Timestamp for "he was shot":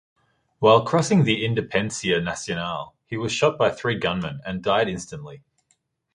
3.05-3.59